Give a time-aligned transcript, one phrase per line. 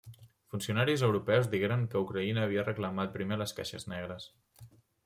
[0.53, 4.31] Funcionaris europeus digueren que Ucraïna havia reclamat primer les caixes negres.